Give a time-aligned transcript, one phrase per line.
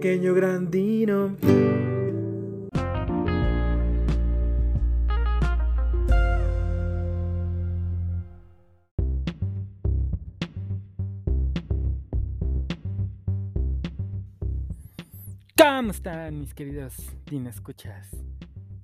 [0.00, 1.36] pequeño grandino.
[15.56, 16.94] ¿Cómo están mis queridos
[17.28, 18.08] Dino Escuchas?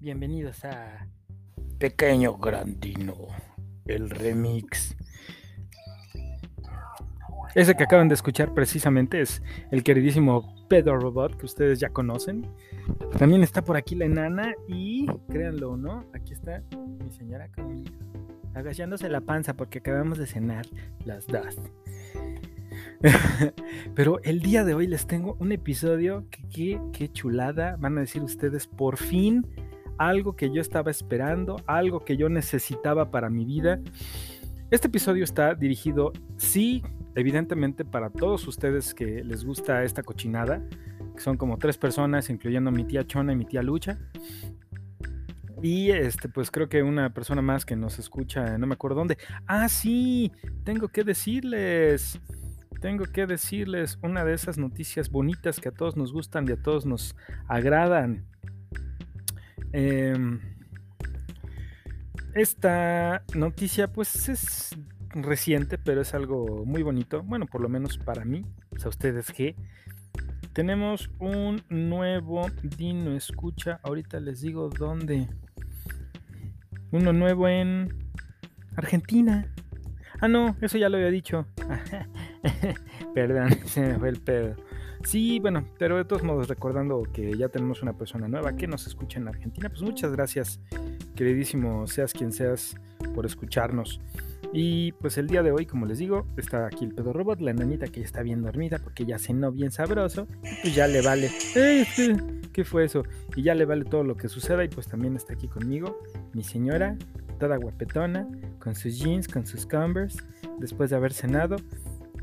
[0.01, 1.07] Bienvenidos a
[1.79, 3.15] Pequeño Grandino,
[3.85, 4.97] el remix.
[7.55, 12.47] Ese que acaban de escuchar precisamente es el queridísimo Pedro Robot que ustedes ya conocen.
[13.19, 16.63] También está por aquí la enana y créanlo o no, aquí está
[17.05, 17.95] mi señora conmigo,
[18.55, 20.67] agachándose la panza porque acabamos de cenar
[21.05, 21.61] las dos.
[23.95, 28.23] Pero el día de hoy les tengo un episodio que qué chulada, van a decir
[28.23, 29.47] ustedes, por fin
[29.99, 33.81] algo que yo estaba esperando, algo que yo necesitaba para mi vida.
[34.71, 36.83] Este episodio está dirigido, sí,
[37.15, 40.63] evidentemente para todos ustedes que les gusta esta cochinada,
[41.17, 43.99] son como tres personas, incluyendo mi tía Chona y mi tía Lucha.
[45.63, 49.17] Y este, pues creo que una persona más que nos escucha, no me acuerdo dónde.
[49.47, 50.33] Ah, sí,
[50.65, 52.21] tengo que decirles
[52.85, 56.61] tengo que decirles una de esas noticias bonitas que a todos nos gustan y a
[56.61, 57.17] todos nos
[57.49, 58.27] agradan.
[59.73, 60.39] Em,
[62.35, 64.77] esta noticia pues es
[65.11, 67.23] reciente, pero es algo muy bonito.
[67.23, 68.45] Bueno, por lo menos para mí.
[68.71, 69.57] O sea, ustedes que
[70.53, 73.81] tenemos un nuevo Dino Escucha.
[73.83, 75.29] Ahorita les digo dónde.
[76.91, 78.13] Uno nuevo en
[78.77, 79.53] Argentina.
[80.21, 81.47] Ah, no, eso ya lo había dicho.
[83.15, 84.57] Perdón, se me fue el pedo.
[85.05, 88.87] Sí, bueno, pero de todos modos, recordando que ya tenemos una persona nueva que nos
[88.87, 90.61] escucha en Argentina, pues muchas gracias,
[91.15, 92.75] queridísimo, seas quien seas,
[93.15, 94.01] por escucharnos.
[94.53, 97.51] Y pues el día de hoy, como les digo, está aquí el pedo robot, la
[97.51, 101.03] enanita que ya está bien dormida porque ya cenó bien sabroso, y pues ya le
[101.03, 101.31] vale.
[102.53, 103.03] ¿Qué fue eso?
[103.35, 105.99] Y ya le vale todo lo que suceda, y pues también está aquí conmigo
[106.35, 106.97] mi señora,
[107.41, 108.29] toda guapetona,
[108.61, 110.21] con sus jeans, con sus converse,
[110.61, 111.57] después de haber cenado.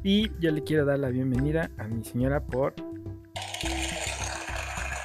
[0.04, 2.74] Y yo le quiero dar la bienvenida a mi señora por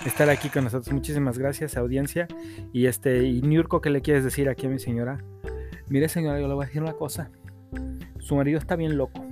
[0.08, 0.92] estar aquí con nosotros.
[0.92, 2.28] Muchísimas gracias, audiencia.
[2.72, 5.18] Y este, y Niurko, ¿qué le quieres decir aquí a mi señora?
[5.88, 7.30] Mire, señora, yo le voy a decir una cosa.
[8.18, 9.24] Su marido está bien loco.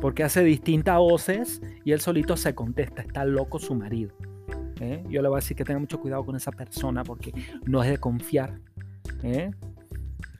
[0.00, 3.02] Porque hace distintas voces y él solito se contesta.
[3.02, 4.12] Está loco su marido.
[4.80, 5.02] ¿eh?
[5.08, 7.32] Yo le voy a decir que tenga mucho cuidado con esa persona porque
[7.64, 8.58] no es de confiar.
[9.22, 9.50] ¿eh?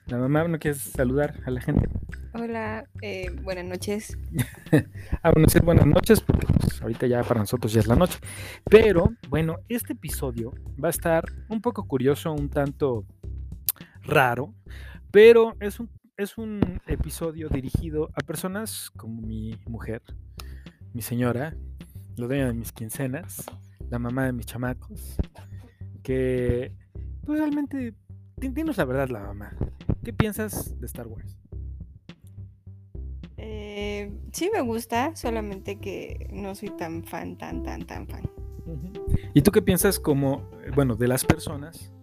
[0.07, 1.87] La mamá, ¿no quieres saludar a la gente?
[2.39, 4.15] Hola, eh, buenas noches.
[5.23, 8.19] ah, bueno, sí, buenas noches, porque pues, ahorita ya para nosotros ya es la noche.
[8.69, 13.05] Pero, bueno, este episodio va a estar un poco curioso, un tanto
[14.03, 14.53] raro,
[15.09, 20.03] pero es un, es un episodio dirigido a personas como mi mujer,
[20.93, 21.57] mi señora,
[22.17, 23.45] la dueña de mis quincenas,
[23.89, 25.17] la mamá de mis chamacos,
[26.03, 26.71] que
[27.25, 27.95] pues realmente,
[28.35, 29.57] dinos la verdad la mamá,
[30.03, 31.35] ¿qué piensas de Star Wars?
[33.37, 38.29] Eh, sí me gusta, solamente que no soy tan fan, tan, tan, tan fan.
[39.33, 41.93] ¿Y tú qué piensas como, bueno, de las personas?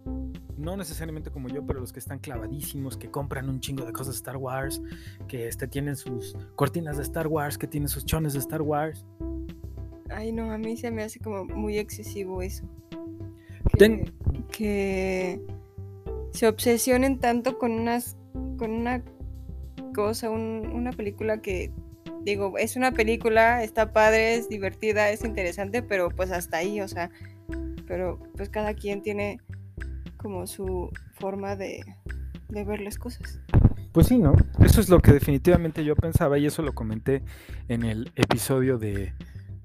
[0.57, 4.15] No necesariamente como yo, pero los que están clavadísimos, que compran un chingo de cosas
[4.15, 4.81] de Star Wars,
[5.27, 9.05] que este, tienen sus cortinas de Star Wars, que tienen sus chones de Star Wars.
[10.09, 12.65] Ay, no, a mí se me hace como muy excesivo eso.
[14.53, 15.41] que
[16.31, 18.17] se obsesionen tanto con unas
[18.57, 19.03] con una
[19.95, 21.73] cosa, una película que,
[22.23, 26.89] digo, es una película, está padre, es divertida, es interesante, pero pues hasta ahí, o
[26.89, 27.11] sea,
[27.87, 29.41] pero pues cada quien tiene
[30.19, 31.83] como su forma de,
[32.49, 33.41] de ver las cosas.
[33.93, 34.35] Pues sí, ¿no?
[34.63, 37.23] Eso es lo que definitivamente yo pensaba y eso lo comenté
[37.69, 39.15] en el episodio de,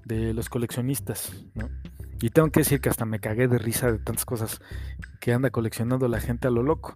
[0.04, 1.68] de los coleccionistas, ¿no?
[2.22, 4.60] Y tengo que decir que hasta me cagué de risa de tantas cosas
[5.20, 6.94] que anda coleccionando la gente a lo loco.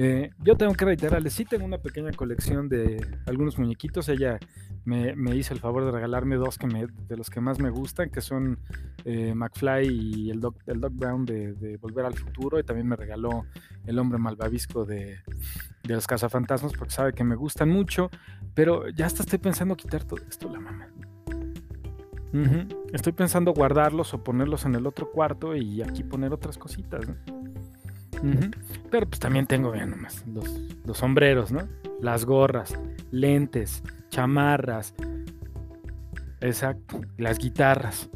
[0.00, 4.08] Eh, yo tengo que reiterarles, sí tengo una pequeña colección de algunos muñequitos.
[4.08, 4.38] Ella
[4.84, 8.20] me, hizo el favor de regalarme dos que de los que más me gustan, que
[8.20, 8.60] son
[9.04, 12.60] eh, McFly y el Doc, el Doc Brown de, Volver al Futuro.
[12.60, 13.44] Y también me regaló
[13.86, 15.18] el hombre malvavisco de,
[15.82, 18.08] de los cazafantasmas, porque sabe que me gustan mucho.
[18.54, 20.86] Pero ya hasta estoy pensando quitar todo esto, la mamá.
[22.92, 27.04] Estoy pensando guardarlos o ponerlos en el otro cuarto y aquí poner otras cositas.
[28.90, 31.68] Pero pues también tengo, vean nomás, los, sombreros, ¿no?
[32.00, 32.74] Las gorras,
[33.10, 34.94] lentes, chamarras,
[36.40, 38.08] exacto, las guitarras.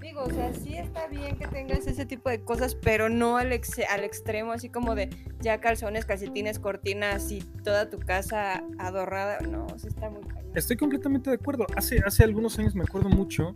[0.00, 3.48] Digo, o sea, sí está bien que tengas ese tipo de cosas, pero no al,
[3.48, 5.10] al extremo, así como de
[5.40, 9.38] ya calzones, calcetines, cortinas y toda tu casa adornada.
[9.40, 10.22] No, o está muy
[10.54, 11.66] Estoy completamente de acuerdo.
[11.76, 13.54] Hace, hace algunos años me acuerdo mucho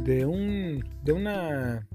[0.00, 1.86] de un de una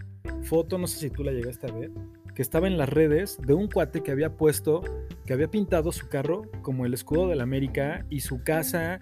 [0.44, 1.92] foto, no sé si tú la llegaste a ver,
[2.38, 4.84] que estaba en las redes de un cuate que había puesto,
[5.26, 9.00] que había pintado su carro como el escudo de la América y su casa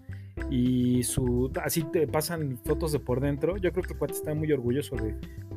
[0.49, 3.57] y su así te pasan fotos de por dentro.
[3.57, 4.95] Yo creo que el cuate está muy orgulloso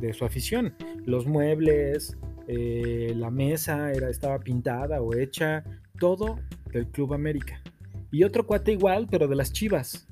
[0.00, 0.74] de, su afición.
[1.04, 5.62] Los muebles, eh, la mesa era, estaba pintada o hecha,
[6.00, 6.40] todo
[6.72, 7.62] del Club América.
[8.10, 10.08] Y otro cuate igual, pero de las Chivas.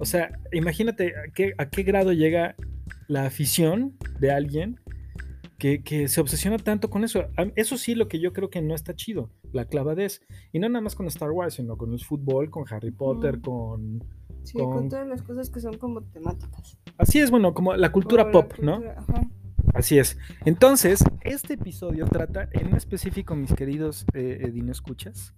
[0.00, 2.56] O sea, imagínate a qué, a qué grado llega
[3.06, 4.81] la afición de alguien
[5.62, 7.24] que, que, se obsesiona tanto con eso.
[7.54, 10.20] Eso sí, lo que yo creo que no está chido, la clavadez.
[10.52, 14.02] Y no nada más con Star Wars, sino con el fútbol, con Harry Potter, con,
[14.42, 14.88] sí, con...
[14.88, 16.76] todas las cosas que son como temáticas.
[16.98, 18.82] Así es, bueno, como la cultura pop, ¿no?
[19.72, 20.18] Así es.
[20.44, 25.32] Entonces, este episodio trata en específico, mis queridos eh, Dino Escuchas,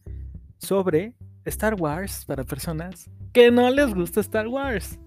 [0.56, 4.98] sobre Star Wars para personas que no les gusta Star Wars.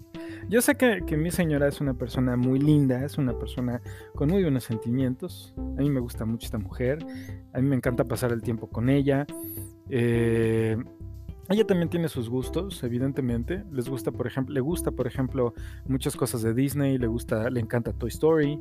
[0.48, 3.80] Yo sé que, mi señora es una persona muy linda, es una persona
[4.14, 5.54] con muy buenos sentimientos.
[5.56, 7.04] A mí me gusta mucho esta mujer,
[7.52, 9.26] a mí me encanta pasar el tiempo con ella.
[9.90, 10.76] Eh,
[11.50, 13.64] ella también tiene sus gustos, evidentemente.
[13.72, 15.54] Les gusta, por ejemplo, le gusta, por ejemplo,
[15.86, 18.60] muchas cosas de Disney, le gusta, le encanta Toy Story.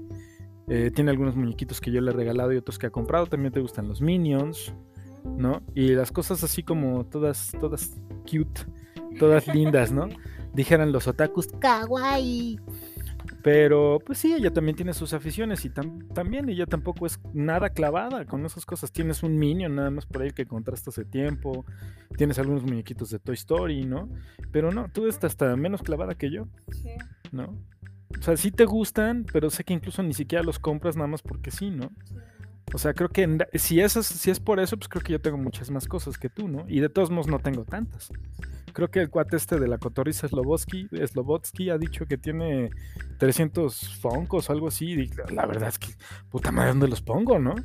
[0.70, 3.28] Eh, tiene algunos muñequitos que yo le he regalado y otros que ha comprado.
[3.28, 4.74] También te gustan los Minions,
[5.38, 5.62] ¿no?
[5.76, 7.94] Y las cosas así como todas, todas
[8.24, 8.62] cute,
[9.20, 10.08] todas lindas, ¿no?
[10.58, 12.60] Dijeran los otakus, kawaii.
[13.44, 18.26] Pero pues sí, ella también tiene sus aficiones y también ella tampoco es nada clavada
[18.26, 18.92] con esas cosas.
[18.92, 21.64] Tienes un Minion nada más por ahí que encontraste hace tiempo.
[22.18, 24.10] Tienes algunos muñequitos de Toy Story, ¿no?
[24.52, 26.48] Pero no, tú estás hasta menos clavada que yo.
[26.72, 26.90] Sí.
[27.32, 27.56] ¿No?
[28.20, 31.22] O sea, sí te gustan, pero sé que incluso ni siquiera los compras nada más
[31.22, 31.92] porque sí, ¿no?
[32.74, 35.38] O sea, creo que si, es, si es por eso, pues creo que yo tengo
[35.38, 36.66] muchas más cosas que tú, ¿no?
[36.68, 38.12] Y de todos modos no tengo tantas.
[38.78, 42.70] Creo que el cuate este de la cotorriza Slobotsky, ha dicho que tiene
[43.18, 45.10] 300 foncos o algo así.
[45.32, 45.88] La verdad es que,
[46.30, 47.56] puta madre, ¿dónde los pongo, no?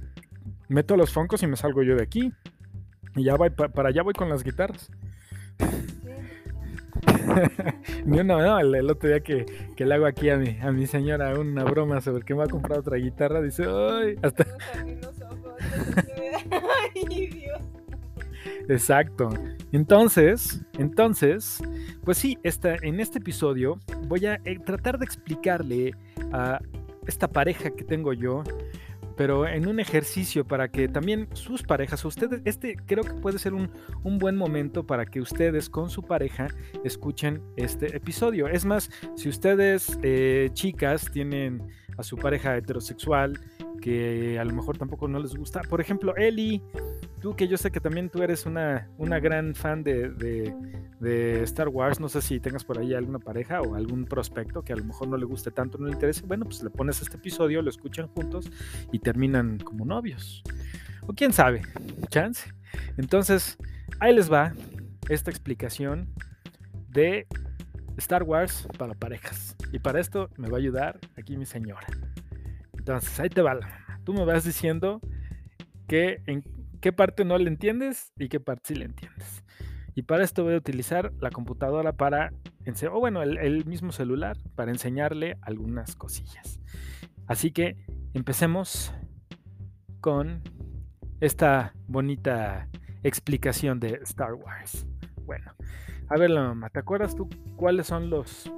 [0.68, 2.32] Meto los foncos y me salgo yo de aquí.
[3.14, 4.90] Y ya voy, para allá voy con las guitarras.
[8.06, 9.44] Ni una, no, el, otro día que,
[9.76, 12.48] le hago aquí a mi, a mi señora una broma sobre que me va a
[12.48, 14.16] comprar otra guitarra, dice, ¡ay!
[14.22, 14.46] Hasta...
[18.68, 19.30] Exacto.
[19.72, 21.62] Entonces, entonces,
[22.04, 25.94] pues sí, esta, en este episodio voy a eh, tratar de explicarle
[26.32, 26.60] a
[27.06, 28.44] esta pareja que tengo yo
[29.16, 33.54] pero en un ejercicio para que también sus parejas, ustedes, este creo que puede ser
[33.54, 33.70] un,
[34.18, 36.48] buen momento para que ustedes con su pareja
[36.84, 38.48] escuchen este episodio.
[38.48, 41.62] Es más, si ustedes, eh, chicas, tienen
[41.96, 43.38] a su pareja heterosexual
[43.82, 46.62] que a lo mejor tampoco no les gusta, por ejemplo, Eli,
[47.20, 50.08] tú que yo sé que también tú eres una, una gran fan de,
[51.00, 54.72] de, Star Wars, no sé si tengas por ahí alguna pareja o algún prospecto que
[54.72, 57.16] a lo mejor no le guste tanto, no le interese, bueno, pues le pones este
[57.16, 58.50] episodio, lo escuchan juntos
[58.92, 60.42] y terminan como novios.
[61.06, 61.62] O quién sabe,
[62.08, 62.54] chance.
[62.96, 63.58] Entonces,
[63.98, 64.54] ahí les va
[65.08, 66.08] esta explicación
[66.88, 67.26] de
[67.96, 69.56] Star Wars para parejas.
[69.72, 71.86] Y para esto me va a ayudar aquí mi señora.
[72.82, 73.60] Entonces, ahí te va.
[74.02, 75.00] Tú me vas diciendo
[75.86, 76.42] que en
[76.80, 79.44] qué parte no le entiendes y qué parte sí le entiendes.
[79.94, 82.32] Y para esto voy a utilizar la computadora para,
[82.90, 86.58] o bueno, el, mismo celular para enseñarle algunas cosillas.
[87.28, 87.76] Así que
[88.14, 88.92] empecemos
[90.00, 90.42] con
[91.20, 92.68] esta bonita
[93.04, 94.88] explicación de Star Wars.
[95.24, 95.52] Bueno,
[96.08, 98.50] a ver, la mamá, ¿te acuerdas tú cuáles son los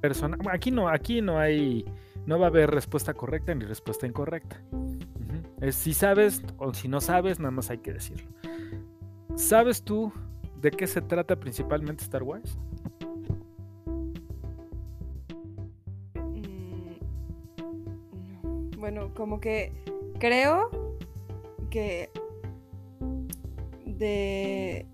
[0.00, 0.46] personajes?
[0.52, 1.84] Aquí no, aquí no hay,
[2.26, 4.60] no va a haber respuesta correcta ni respuesta incorrecta
[5.72, 8.28] si sabes o si no sabes, nada más hay que decirlo.
[9.34, 10.12] ¿Sabes tú
[10.60, 12.58] de qué se trata principalmente Star Wars?
[16.14, 16.96] Mm,
[18.78, 19.72] bueno, como que
[20.18, 20.70] creo
[21.70, 22.10] que
[23.84, 24.86] de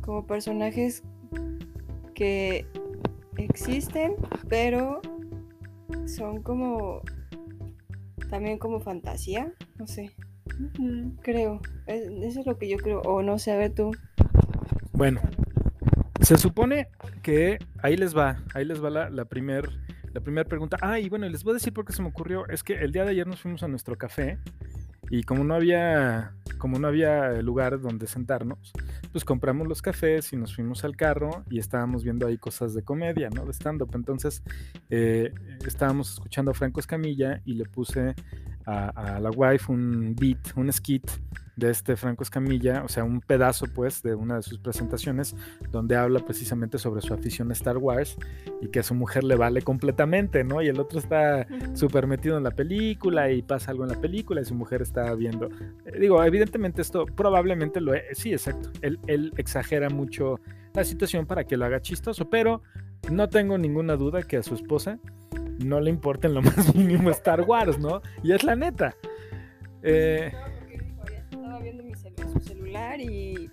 [0.00, 1.02] como personajes
[2.14, 2.66] que
[3.36, 4.16] existen,
[4.48, 5.00] pero
[6.14, 7.02] son como
[8.30, 10.10] también como fantasía, no sé.
[11.22, 13.92] Creo, eso es lo que yo creo, o no sé, a ver tú.
[14.92, 15.20] Bueno,
[16.20, 16.88] se supone
[17.22, 19.68] que ahí les va, ahí les va la, la primera
[20.12, 20.76] la primera pregunta.
[20.80, 22.46] Ah, y bueno, les voy a decir por qué se me ocurrió.
[22.48, 24.38] Es que el día de ayer nos fuimos a nuestro café
[25.10, 28.72] y como no había, como no había lugar donde sentarnos,
[29.10, 32.82] pues compramos los cafés y nos fuimos al carro y estábamos viendo ahí cosas de
[32.82, 33.44] comedia, ¿no?
[33.44, 33.90] De stand-up.
[33.94, 34.44] Entonces
[34.90, 35.32] eh,
[35.66, 38.14] estábamos escuchando a Franco Escamilla y le puse
[38.66, 41.10] a, la wife un beat, un skit
[41.60, 45.36] de este Franco Escamilla, o sea, un pedazo pues de una de sus presentaciones
[45.70, 48.16] donde habla precisamente sobre su afición a Star Wars
[48.60, 50.62] y que a su mujer le vale completamente, ¿no?
[50.62, 54.40] Y el otro está súper metido en la película y pasa algo en la película
[54.40, 55.48] y su mujer está viendo.
[55.84, 60.40] Eh, digo, evidentemente esto probablemente lo es, sí, exacto, él, él exagera mucho
[60.74, 62.62] la situación para que lo haga chistoso, pero
[63.10, 64.98] no tengo ninguna duda que a su esposa
[65.64, 68.02] no le importa en lo más mínimo Star Wars, ¿no?
[68.22, 68.96] Y es la neta.
[69.82, 70.32] Eh,
[72.70, 73.50] celular y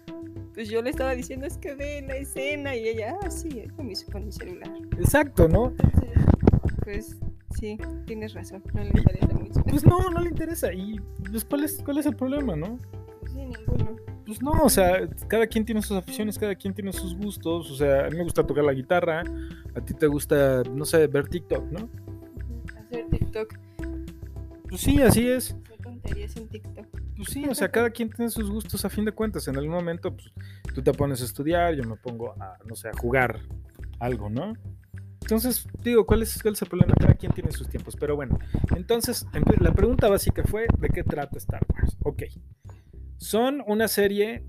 [0.54, 3.88] pues yo le estaba diciendo es que ve la escena y ella, ah, sí, con
[3.88, 4.72] mi, con mi celular.
[4.98, 5.74] Exacto, ¿no?
[6.84, 7.18] pues
[7.60, 9.64] sí, tienes razón, no le interesa mucho.
[9.64, 10.74] Pues no, no le interesa.
[10.74, 12.78] ¿Y pues, ¿cuál, es, cuál es el problema, no?
[13.20, 13.98] Pues sí, ninguno.
[14.26, 17.70] Pues no, o sea, cada quien tiene sus aficiones, cada quien tiene sus gustos.
[17.72, 19.24] O sea, a mí me gusta tocar la guitarra,
[19.76, 21.90] a ti te gusta, no sé, ver TikTok, ¿no?
[22.78, 23.54] Hacer TikTok.
[24.70, 25.56] Pues sí, así es.
[25.66, 27.07] Qué tonterías en TikTok.
[27.18, 29.48] Pues sí, o sea, cada quien tiene sus gustos a fin de cuentas.
[29.48, 30.32] En algún momento, pues
[30.74, 33.42] tú te pones a estudiar, yo me pongo a, no sé, a jugar
[34.00, 34.54] algo, ¿no?
[35.22, 36.94] Entonces, digo, ¿cuál es, ¿cuál es el problema?
[36.98, 37.96] Cada quien tiene sus tiempos.
[37.96, 38.38] Pero bueno,
[38.76, 39.26] entonces,
[39.60, 41.98] la pregunta básica fue, ¿de qué trata Star Wars?
[42.04, 42.24] Ok.
[43.18, 44.46] Son una serie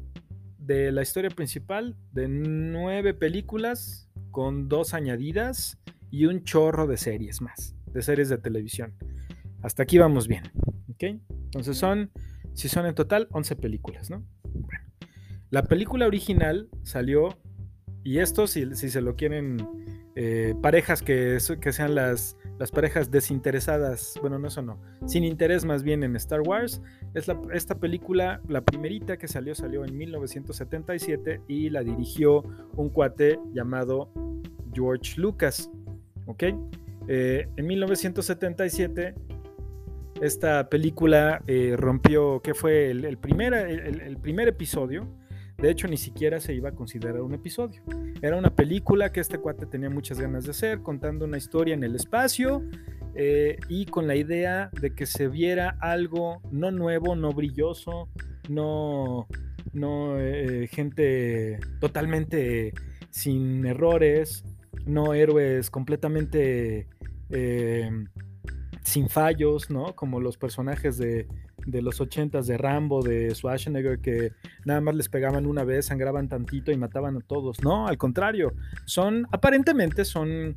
[0.59, 5.79] de la historia principal de nueve películas con dos añadidas
[6.11, 8.95] y un chorro de series más, de series de televisión.
[9.63, 10.45] Hasta aquí vamos bien.
[10.99, 11.21] ¿ok?
[11.31, 12.11] Entonces son,
[12.55, 14.25] si son en total, 11 películas, ¿no?
[14.43, 14.85] Bueno,
[15.51, 17.39] la película original salió,
[18.05, 19.67] y esto si, se lo quieren
[20.15, 25.65] eh, parejas que, que sean las, las, parejas desinteresadas, bueno, no eso no, sin interés
[25.65, 26.83] más bien en Star Wars.
[27.15, 32.43] Es esta película, la primerita que salió, salió en 1977 y la dirigió
[32.77, 34.11] un cuate llamado
[34.73, 35.71] George Lucas.
[36.27, 36.45] ¿Ok?
[37.11, 39.15] Eh, en 1977
[40.21, 42.91] esta película eh, rompió, ¿qué fue?
[42.91, 45.09] El, primer, el primer episodio
[45.59, 47.83] de hecho, ni siquiera se iba a considerar un episodio.
[48.23, 51.83] Era una película que este cuate tenía muchas ganas de hacer, contando una historia en
[51.83, 52.63] el espacio
[53.17, 58.09] eh, y con la idea de que se viera algo no nuevo, no brilloso,
[58.49, 59.27] no,
[59.73, 62.73] no eh, gente totalmente
[63.11, 64.45] sin errores,
[64.87, 66.87] no héroes completamente
[68.89, 69.95] sin fallos, ¿no?
[69.95, 71.29] Como los personajes de,
[71.67, 74.33] de los ochentas de Rambo, de Schwarzenegger, que
[74.65, 77.63] nada más les pegaban una vez, sangraban tantito y mataban a todos.
[77.63, 78.53] No, al contrario,
[78.87, 80.57] son, aparentemente son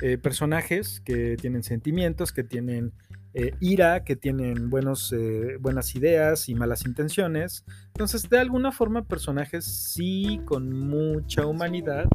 [0.00, 2.92] eh, personajes que tienen sentimientos, que tienen
[3.34, 7.64] eh, ira, que tienen buenos, eh, buenas ideas y malas intenciones.
[7.88, 12.06] Entonces, de alguna forma, personajes sí con mucha humanidad,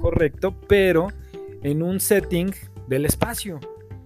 [0.00, 1.08] correcto, pero
[1.62, 2.52] en un setting
[2.88, 3.60] del espacio,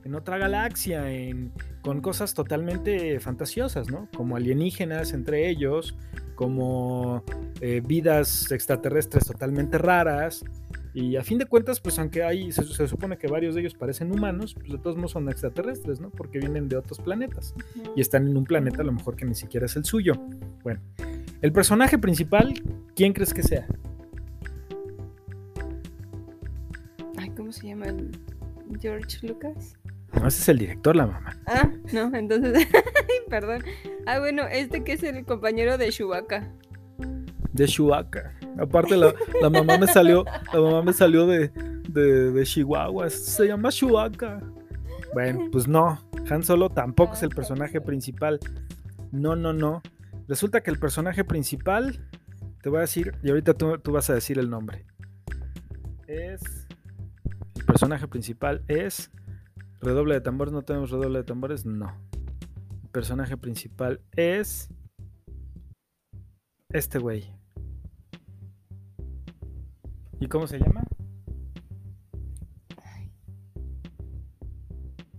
[0.05, 4.09] en otra galaxia, en con cosas totalmente fantasiosas, ¿no?
[4.17, 5.95] Como alienígenas entre ellos,
[6.35, 7.23] como
[7.61, 10.45] eh, vidas extraterrestres totalmente raras.
[10.95, 14.13] Y a fin de cuentas, pues aunque hay, se, supone que varios de ellos parecen
[14.13, 16.11] humanos, pues de todos modos son extraterrestres, ¿no?
[16.11, 17.53] Porque vienen de otros planetas.
[17.97, 20.15] Y están en un planeta a lo mejor que ni siquiera es el suyo.
[20.63, 20.81] Bueno,
[21.43, 22.55] el personaje principal,
[22.95, 23.67] ¿quién crees que sea?
[27.19, 27.87] Ay, ¿cómo se llama?
[28.81, 29.77] ¿George Lucas?
[30.21, 31.37] No, ese es el director, la mamá.
[31.47, 32.67] Ah, no, entonces,
[33.29, 33.63] perdón.
[34.07, 36.53] Ah, bueno, este que es el compañero de Chewbacca.
[37.53, 38.35] De Chewbacca.
[38.59, 39.15] Aparte, la,
[39.51, 41.51] mamá me salió, la mamá me salió de,
[41.89, 43.11] de, Chihuahua.
[43.11, 44.41] Se llama Chewbacca.
[45.13, 46.01] Bueno, pues no.
[46.31, 48.41] Han Solo tampoco es el personaje principal.
[49.13, 49.83] No, no, no.
[50.27, 52.01] Resulta que el personaje principal,
[52.63, 54.87] te voy a decir, y ahorita tú, tú vas a decir el nombre.
[56.07, 56.67] Es.
[57.57, 59.11] El personaje principal es
[59.85, 61.93] Redoble de tambores, no tenemos redoble de tambores, no.
[62.83, 64.71] El personaje principal es
[66.71, 67.31] este güey.
[70.21, 70.85] ¿Y cómo se llama?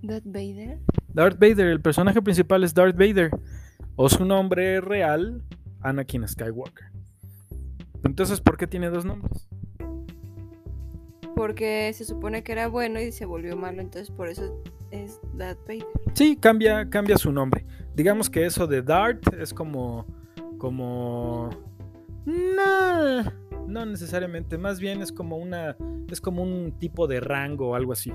[0.01, 0.79] Darth Vader.
[1.09, 3.29] Darth Vader, el personaje principal es Darth Vader.
[3.95, 5.43] O su nombre real,
[5.81, 6.87] Anakin Skywalker.
[8.03, 9.47] Entonces, ¿por qué tiene dos nombres?
[11.35, 15.59] Porque se supone que era bueno y se volvió malo, entonces por eso es Darth
[15.67, 15.85] Vader.
[16.13, 17.65] Sí, cambia, cambia su nombre.
[17.93, 20.05] Digamos que eso de Darth es como.
[20.57, 21.49] como.
[22.25, 23.23] No,
[23.67, 24.57] no necesariamente.
[24.57, 25.75] Más bien es como una.
[26.09, 28.13] es como un tipo de rango o algo así.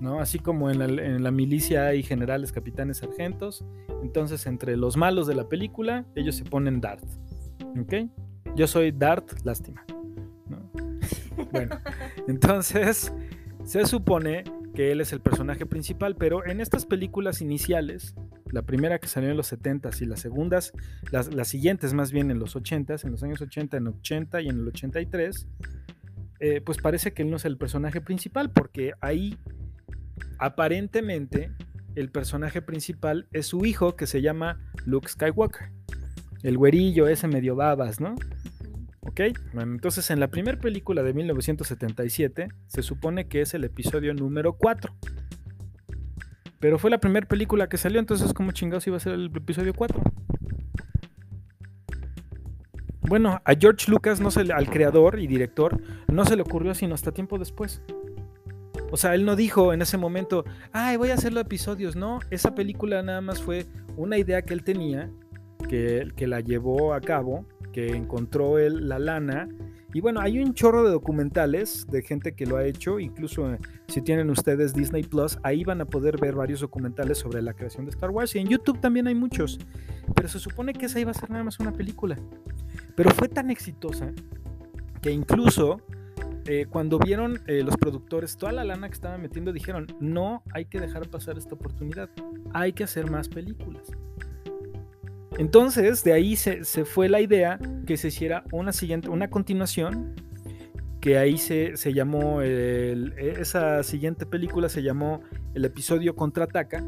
[0.00, 0.20] ¿no?
[0.20, 3.64] Así como en la, milicia hay generales, capitanes, sargentos.
[4.02, 7.04] Entonces, entre los malos de la película, ellos se ponen Darth.
[7.80, 7.94] ¿Ok?
[8.54, 9.84] Yo soy Darth, lástima.
[11.52, 11.80] Bueno,
[12.28, 13.12] entonces
[13.64, 18.14] se supone que él es el personaje principal, pero en estas películas iniciales
[18.52, 20.72] la primera que salió en los 70s y las segundas,
[21.10, 24.58] las, siguientes más bien en los 80s, en los años 80, en 80 y en
[24.60, 25.46] el 83,
[26.40, 29.36] eh, pues parece que él no es el personaje principal, porque ahí
[30.38, 31.52] aparentemente
[31.94, 35.70] el personaje principal es su hijo que se llama Luke Skywalker.
[36.42, 38.14] El güerillo ese medio babas, ¿no?
[39.08, 39.20] ¿Ok?
[39.54, 44.94] Entonces en la primera película de 1977 se supone que es el episodio número 4.
[46.60, 49.72] Pero fue la primera película que salió, entonces ¿cómo chingados iba a ser el episodio
[49.74, 50.02] 4?
[53.02, 56.94] Bueno, a George Lucas, no se al creador y director, no se le ocurrió sino
[56.94, 57.80] hasta tiempo después.
[58.90, 61.96] O sea, él no dijo en ese momento, ay, voy a hacerlo episodios.
[61.96, 65.10] No, esa película nada más fue una idea que él tenía,
[65.68, 69.48] que, que la llevó a cabo, que encontró él la lana
[69.94, 73.58] y bueno, hay un chorro de documentales de gente que lo ha hecho, incluso eh,
[73.86, 77.86] si tienen ustedes Disney Plus, ahí van a poder ver varios documentales sobre la creación
[77.86, 79.58] de Star Wars y en YouTube también hay muchos.
[80.14, 82.18] Pero se supone que esa iba a ser nada más una película.
[82.96, 84.12] Pero fue tan exitosa
[85.00, 85.80] que incluso
[86.44, 90.66] eh, cuando vieron eh, los productores toda la lana que estaban metiendo, dijeron, no hay
[90.66, 92.10] que dejar pasar esta oportunidad,
[92.52, 93.90] hay que hacer más películas.
[95.38, 100.16] Entonces, de ahí se, fue la idea que se hiciera una siguiente, una continuación,
[101.00, 105.22] que ahí se, llamó, esa siguiente película se llamó
[105.54, 106.84] el episodio Contraataca,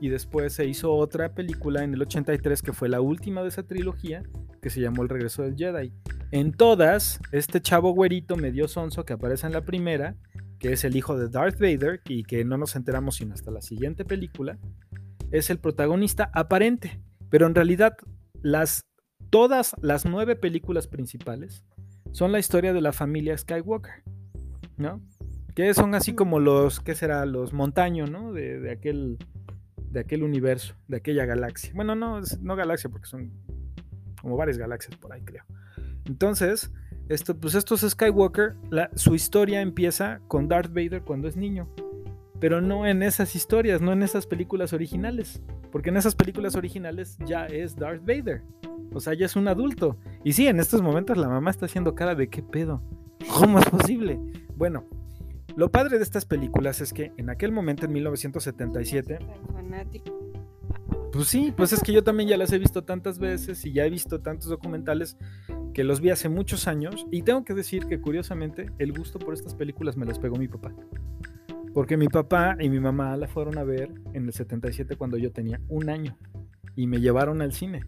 [0.00, 3.62] y después se hizo otra película en el 83 que fue la última de esa
[3.62, 4.22] trilogía,
[4.60, 5.92] que se llamó El regreso del Jedi.
[6.30, 10.16] En todas, este chavo güerito medio sonso que aparece en la primera,
[10.58, 13.60] que es el hijo de Darth Vader y que no nos enteramos sino hasta la
[13.60, 14.58] siguiente película,
[15.30, 17.00] es el protagonista aparente.
[17.34, 17.96] Pero en realidad,
[18.42, 18.86] las,
[19.28, 21.64] todas las nueve películas principales
[22.12, 24.04] son la historia de la familia Skywalker,
[24.76, 25.02] ¿no?
[25.56, 27.26] Que son así como los, ¿qué será?
[27.26, 28.32] Los montaños, ¿no?
[28.32, 29.18] De, aquel,
[29.90, 31.72] de aquel universo, de aquella galaxia.
[31.74, 33.32] Bueno, no, no galaxia, porque son
[34.22, 35.42] como varias galaxias por ahí, creo.
[36.04, 36.70] Entonces,
[37.08, 38.54] esto, pues estos Skywalker,
[38.94, 41.68] su historia empieza con Darth Vader cuando es niño
[42.40, 47.16] pero no en esas historias, no en esas películas originales, porque en esas películas originales
[47.26, 48.42] ya es Darth Vader,
[48.92, 49.96] o sea, ya es un adulto.
[50.22, 52.82] Y sí, en estos momentos la mamá está haciendo cara de qué pedo,
[53.32, 54.18] ¿cómo es posible?
[54.56, 54.84] Bueno,
[55.56, 59.18] lo padre de estas películas es que en aquel momento, en 1977,
[61.12, 63.86] pues sí, pues es que yo también ya las he visto tantas veces y ya
[63.86, 65.16] he visto tantos documentales
[65.72, 69.32] que los vi hace muchos años y tengo que decir que curiosamente el gusto por
[69.32, 70.74] estas películas me las pegó mi papá.
[71.74, 75.32] Porque mi papá y mi mamá la fueron a ver en el 77 cuando yo
[75.32, 76.16] tenía un año
[76.76, 77.84] y me llevaron al cine.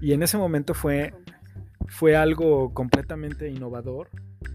[0.00, 1.12] Y en ese momento fue,
[1.88, 4.08] fue algo completamente innovador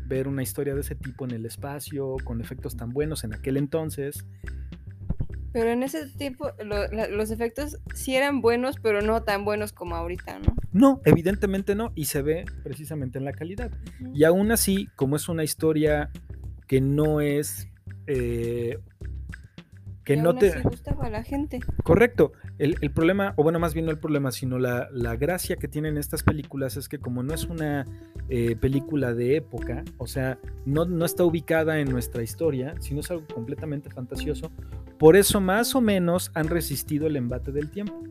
[0.05, 3.57] ver una historia de ese tipo en el espacio, con efectos tan buenos en aquel
[3.57, 4.25] entonces.
[5.51, 6.51] Pero en ese tiempo
[7.11, 10.55] los efectos sí eran buenos, pero no tan buenos como ahorita, ¿no?
[10.71, 13.71] No, evidentemente no, y se ve precisamente en la calidad.
[14.13, 16.09] Y aún así, como es una historia
[16.67, 17.67] que no es
[18.07, 18.79] eh,
[20.03, 21.59] que no te gustaba a la gente.
[21.83, 22.33] Correcto.
[22.59, 26.23] El, problema, o bueno, más bien no el problema, sino la, gracia que tienen estas
[26.23, 27.85] películas es que como no es una
[28.29, 33.11] eh, película de época, o sea, no, no está ubicada en nuestra historia, sino es
[33.11, 34.51] algo completamente fantasioso,
[34.99, 38.03] por eso más o menos han resistido el embate del tiempo.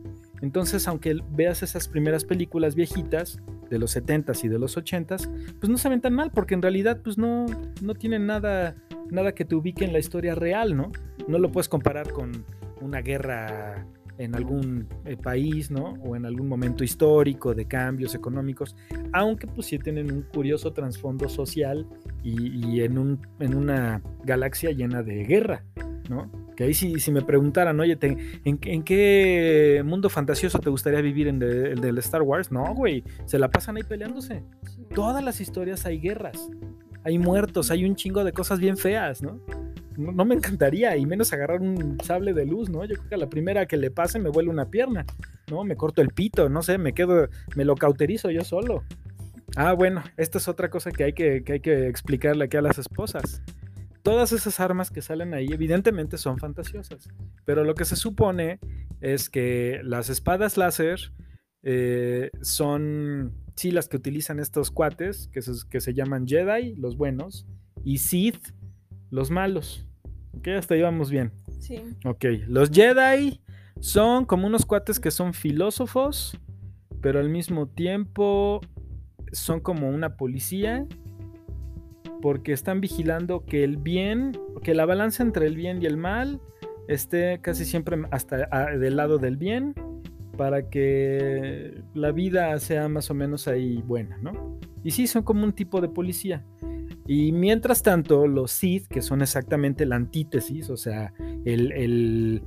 [0.43, 5.69] Entonces, aunque veas esas primeras películas viejitas de los 70s y de los 80s, pues
[5.69, 7.45] no se ven tan mal, porque en realidad pues no,
[7.81, 8.75] no tienen nada,
[9.09, 10.91] nada que te ubique en la historia real, ¿no?
[11.29, 12.43] No lo puedes comparar con
[12.81, 15.93] una guerra en algún eh, país, ¿no?
[16.03, 18.75] O en algún momento histórico de cambios económicos,
[19.11, 21.87] aunque pues sí tienen un curioso trasfondo social
[22.23, 25.65] y, en, un, en una galaxia llena de guerra,
[26.09, 26.31] ¿no?
[26.55, 31.41] Que ahí si, si me preguntaran, oye, ¿en, qué mundo fantasioso te gustaría vivir en
[31.41, 32.51] el del Star Wars?
[32.51, 34.43] No, güey, se la pasan ahí peleándose.
[34.93, 36.49] Todas las historias hay guerras,
[37.03, 39.39] hay muertos, hay un chingo de cosas bien feas, ¿no?
[39.97, 42.83] No, me encantaría, y menos agarrar un sable de luz, ¿no?
[42.85, 45.05] Yo creo que a la primera que le pase me vuelve una pierna,
[45.49, 45.63] ¿no?
[45.63, 48.83] Me corto el pito, no sé, me quedo, me lo cauterizo yo solo.
[49.55, 52.61] Ah, bueno, esta es otra cosa que hay que, que hay que explicarle aquí a
[52.61, 53.43] las esposas
[54.03, 57.07] todas esas armas que salen ahí evidentemente son fantasiosas,
[57.45, 58.59] pero lo que se supone
[59.01, 60.99] es que las espadas láser
[61.63, 66.97] eh, son, sí, las que utilizan estos cuates, que se, que se llaman Jedi, los
[66.97, 67.47] buenos,
[67.83, 68.49] y Sith,
[69.13, 69.85] los malos.
[70.35, 71.31] Ok, hasta ahí vamos bien.
[71.59, 71.81] Sí.
[72.03, 73.39] Ok, los Jedi
[73.79, 76.37] son como unos cuates que son filósofos,
[76.99, 78.59] pero al mismo tiempo
[79.31, 80.85] son como una policía
[82.21, 84.31] porque están vigilando que el bien,
[84.63, 86.39] que la balanza entre el bien y el mal
[86.87, 89.73] esté casi siempre hasta a- del lado del bien
[90.37, 94.57] para que la vida sea más o menos ahí buena, ¿no?
[94.83, 96.43] Y sí, son como un tipo de policía.
[97.05, 101.13] Y mientras tanto, los Sith, que son exactamente la antítesis, o sea,
[101.45, 102.41] el,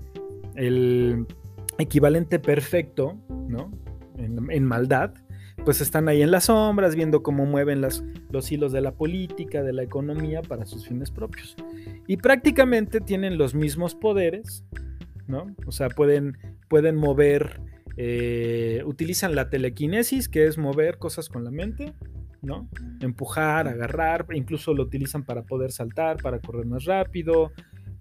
[1.79, 3.19] equivalente perfecto.
[4.19, 5.13] En, maldad,
[5.65, 9.73] pues están ahí en las sombras, viendo cómo mueven los hilos de la política, de
[9.75, 11.55] la economía para sus fines propios.
[12.07, 14.65] Y prácticamente tienen los mismos poderes,
[15.27, 15.55] ¿no?
[15.67, 16.39] O sea, pueden,
[16.69, 17.61] pueden mover,
[17.97, 21.95] eh, utilizan la telequinesis, que es mover cosas con la mente,
[22.47, 22.69] ¿no?
[23.01, 27.53] Empujar, agarrar, incluso lo utilizan para poder saltar, para correr más rápido,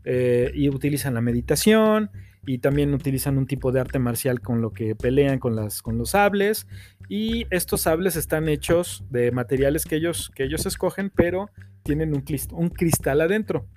[0.05, 2.12] eh, y utilizan la meditación,
[2.45, 5.97] y también utilizan un tipo de arte marcial con lo que pelean con, las, con
[5.97, 6.67] los sables,
[7.10, 11.49] y estos sables están hechos de materiales que ellos, que ellos escogen, pero
[11.84, 13.67] tienen un cristal adentro.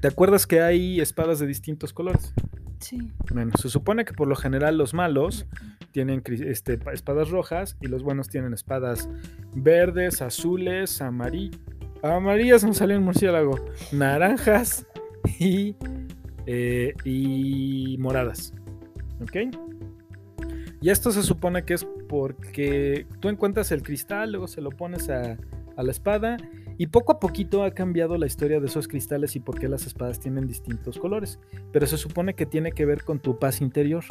[0.00, 2.34] ¿Te acuerdas que hay espadas de distintos colores?
[3.32, 5.46] Bueno, se supone que por lo general los malos
[5.92, 9.08] tienen este, pa- espadas rojas y los buenos tienen espadas
[9.54, 11.58] verdes, azules, amarillas.
[12.02, 13.58] Amarillas me salió un murciélago.
[13.92, 14.86] Naranjas
[15.38, 15.76] y,
[16.46, 18.52] eh, y moradas.
[19.22, 19.36] ¿Ok?
[20.80, 25.08] Y esto se supone que es porque tú encuentras el cristal, luego se lo pones
[25.08, 25.36] a
[25.76, 26.36] la espada
[26.78, 29.86] y poco a poquito ha cambiado la historia de esos cristales y por qué las
[29.86, 31.38] espadas tienen distintos colores.
[31.72, 34.04] Pero se supone que tiene que ver con tu paz interior.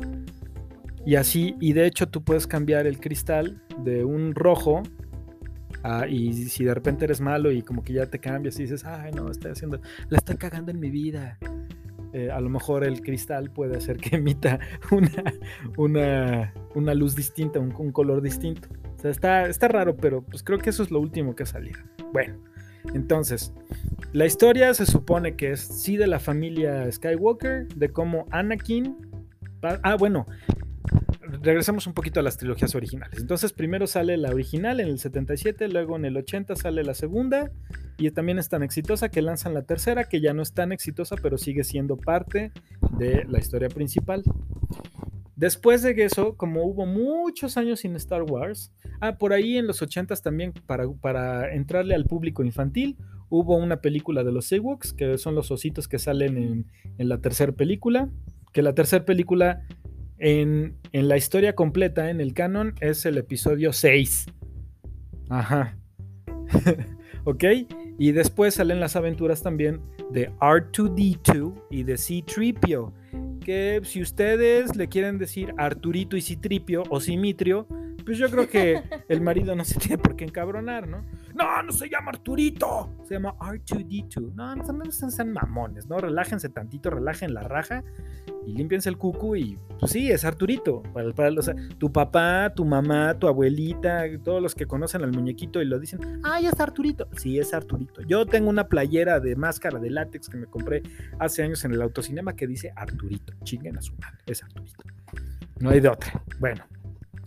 [1.06, 4.84] Y así, y de hecho tú puedes cambiar el cristal de un rojo
[6.10, 9.12] y si de repente eres malo y como que ya te cambias y dices, ay
[9.14, 11.38] no, estoy haciendo, la estoy cagando en mi vida.
[12.14, 14.60] Eh, a lo mejor el cristal puede hacer que emita
[14.92, 15.24] una,
[15.78, 18.68] una, una luz distinta, un, un color distinto.
[18.96, 21.48] O sea, está, está raro, pero pues creo que eso es lo último que ha
[21.48, 21.80] salido.
[22.14, 22.36] Bueno,
[22.94, 23.54] entonces,
[24.14, 28.98] la historia se supone que es sí de la familia Skywalker, de cómo Anakin...
[29.84, 30.26] Ah, bueno,
[31.42, 33.20] regresamos un poquito a las trilogías originales.
[33.20, 37.52] Entonces, primero sale la original en el 77, luego en el 80 sale la segunda,
[37.98, 41.16] y también es tan exitosa que lanzan la tercera, que ya no es tan exitosa,
[41.22, 42.52] pero sigue siendo parte
[42.98, 44.24] de la historia principal.
[45.42, 49.82] Después de eso, como hubo muchos años sin Star Wars, ah, por ahí en los
[49.82, 52.96] 80s también, para, entrarle al público infantil,
[53.28, 57.54] hubo una película de los Ewoks, que son los ositos que salen en, la tercera
[57.54, 58.08] película,
[58.54, 59.64] que la tercera película
[60.20, 64.28] en, en la historia completa, en el canon, es el episodio 6.
[65.30, 65.76] Ajá.
[67.24, 67.46] ¿Ok?
[67.98, 72.94] Y después salen las aventuras también de R2D2 y de C3PO.
[73.44, 77.68] Que si ustedes le quieren decir Arturito y Citripio o Simitrio,
[78.06, 81.04] pues yo creo que el marido no se tiene por qué encabronar, ¿no?
[81.42, 84.34] No, no se llama Arturito, se llama R2D2.
[84.36, 85.98] No, no, no sean, mamones, ¿no?
[85.98, 87.84] Relájense tantito, relajen la raja
[88.46, 90.84] y límpiense el cucu y pues sí, es Arturito.
[90.94, 91.32] Para, para,
[91.80, 96.22] tu papá, tu mamá, tu abuelita, todos los que conocen al muñequito y lo dicen,
[96.24, 97.08] ay, es Arturito.
[97.18, 98.04] Sí, es Arturito.
[98.04, 100.84] Yo tengo una playera de máscara de látex que me compré
[101.18, 103.34] hace años en el autocinema que dice Arturito.
[103.44, 104.84] Chinguen a su madre, es Arturito.
[105.60, 106.24] No hay de otra.
[106.40, 106.66] Bueno,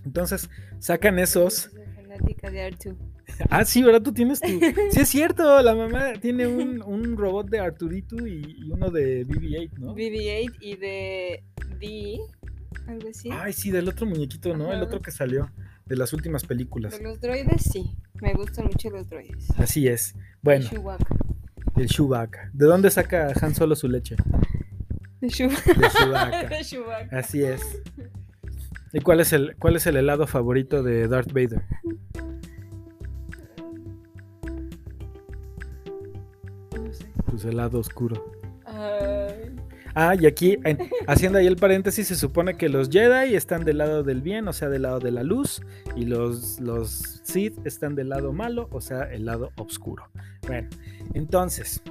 [0.04, 0.48] entonces
[0.78, 1.70] sacan esos.
[1.96, 3.13] Fanática de R2.
[3.50, 4.02] Ah, sí, ¿verdad?
[4.02, 4.48] Tú tienes tu.
[4.90, 9.26] Sí, es cierto, la mamá tiene un, un robot de Arturito y, y uno de
[9.26, 9.94] BB-8, ¿no?
[9.94, 11.44] BB-8 y de
[11.80, 12.18] D,
[12.86, 13.30] algo así.
[13.32, 14.72] Ay, sí, del otro muñequito, ¿no?
[14.72, 15.50] El otro que salió
[15.86, 16.96] de las últimas películas.
[16.98, 17.96] De los droides, sí.
[18.20, 19.48] Me gustan mucho los droides.
[19.58, 20.14] Así es.
[20.42, 21.16] Bueno, Chewbacca.
[21.76, 22.50] el Chewbacca.
[22.52, 24.16] ¿De dónde saca Han Solo su leche?
[25.20, 25.74] De Chewbacca.
[25.74, 26.48] De Chewbacca.
[26.48, 27.18] De Chewbacca.
[27.18, 27.60] Así es.
[28.92, 31.62] ¿Y cuál es el cuál es el helado favorito de Darth Vader?
[37.34, 38.24] Pues helado oscuro.
[38.64, 39.56] Ay.
[39.96, 43.78] Ah, y aquí, en- haciendo ahí el paréntesis, se supone que los Jedi están del
[43.78, 45.60] lado del bien, o sea, del lado de la luz,
[45.96, 50.04] y los, los Sith están del lado malo, o sea, el lado oscuro.
[50.46, 50.68] Bueno,
[51.14, 51.82] entonces,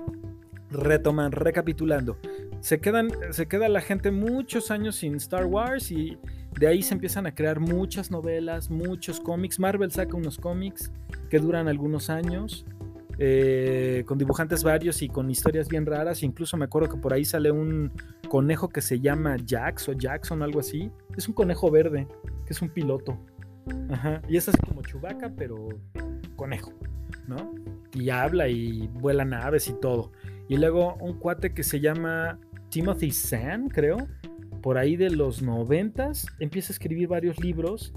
[0.71, 2.17] retoman, recapitulando.
[2.61, 6.17] Se, quedan, se queda la gente muchos años sin Star Wars y
[6.57, 9.59] de ahí se empiezan a crear muchas novelas, muchos cómics.
[9.59, 10.89] Marvel saca unos cómics
[11.29, 12.65] que duran algunos años
[13.19, 16.23] eh, con dibujantes varios y con historias bien raras.
[16.23, 17.91] Incluso me acuerdo que por ahí sale un
[18.29, 20.91] conejo que se llama Jax o Jackson, algo así.
[21.17, 22.07] Es un conejo verde,
[22.45, 23.17] que es un piloto.
[24.27, 25.69] Y es así como Chubaca, pero
[26.35, 26.73] conejo,
[27.27, 27.53] ¿no?
[27.93, 30.11] Y habla y vuela naves y todo.
[30.49, 33.97] Y luego un cuate que se llama Timothy Zahn, creo,
[34.61, 37.93] por ahí de los noventas, empieza a escribir varios libros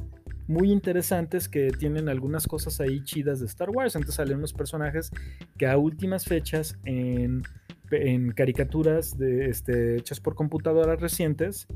[0.49, 3.97] muy interesantes que tienen algunas cosas ahí chidas de Star Wars.
[3.97, 5.11] Entonces salen unos personajes
[5.59, 7.43] que a últimas fechas en
[7.91, 11.67] en caricaturas este, hechas por computadoras recientes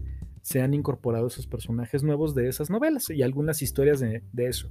[0.43, 4.71] se han incorporado esos personajes nuevos de esas novelas y algunas historias de, de eso.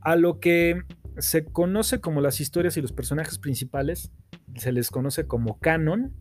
[0.00, 0.82] A lo que
[1.18, 4.12] se conoce como las historias y los personajes principales,
[4.54, 6.12] se les conoce como canon,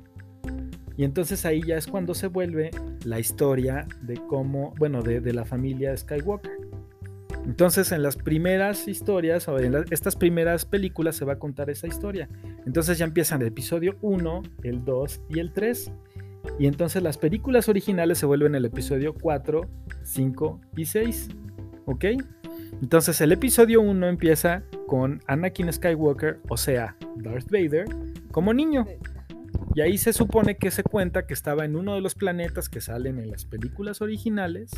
[0.97, 2.71] Y entonces ahí ya es cuando se vuelve
[3.05, 6.62] la historia de cómo, bueno, de, de la familia Skywalker.
[7.45, 11.87] Entonces en las primeras historias o en estas primeras películas se va a contar esa
[11.87, 12.29] historia.
[12.67, 15.93] Entonces ya empiezan el episodio 1, el 2 y el 3.
[16.59, 19.69] Y entonces las películas originales se vuelven el episodio 4,
[20.03, 21.29] 5 y 6.
[21.87, 22.05] ¿Ok?
[22.81, 27.87] Entonces el episodio 1 empieza con Anakin Skywalker, o sea, Darth Vader,
[28.31, 28.87] como niño.
[29.75, 32.81] Y ahí se supone que se cuenta que estaba en uno de los planetas que
[32.81, 34.71] salen en las películas originales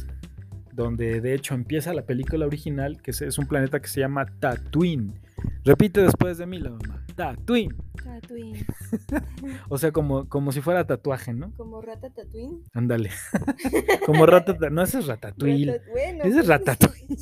[0.75, 5.21] donde de hecho empieza la película original, que es, un planeta que se llama Tatooine.
[5.65, 7.05] Repite después de mí la mamá.
[7.15, 7.75] Tatooine.
[8.03, 8.67] Tatooine.
[9.69, 11.53] o sea, como, como si fuera tatuaje, ¿no?
[11.57, 12.63] Como rata Tatooine.
[12.73, 13.11] Ándale.
[14.07, 15.81] como rata, no, ese es ratatouille.
[15.95, 17.17] ese es pues, ratatouille.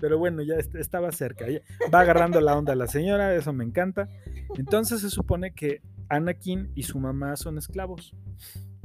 [0.00, 1.46] Pero bueno, ya estaba cerca.
[1.92, 4.08] Va agarrando la onda la señora, eso me encanta.
[4.56, 8.14] Entonces se supone que Anakin y su mamá son esclavos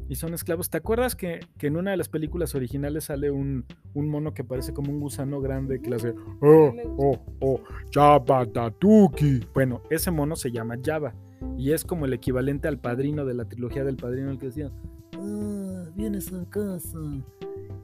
[0.08, 0.70] y son esclavos.
[0.70, 4.92] ¿Te acuerdas que, en una de las películas originales sale un, mono que parece como
[4.92, 7.60] un gusano grande que le hace oh, oh, oh,
[7.92, 9.42] Jabba Tatuki?
[9.54, 11.14] Bueno, ese mono se llama Jabba
[11.58, 14.72] y es como el equivalente al padrino de la trilogía del padrino, el que decía,
[15.18, 17.00] ah, vienes a casa